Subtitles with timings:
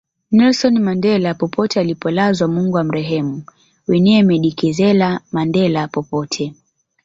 [0.31, 3.43] Nelson Mandela popote alipolazwa Mungu amrehemu
[3.87, 6.53] Winnie Medikizela Mandela popote